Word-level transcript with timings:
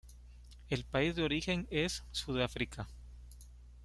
El 0.67 0.83
país 0.83 1.13
de 1.15 1.21
origen 1.21 1.67
es 1.69 2.03
Sudáfrica. 2.11 2.87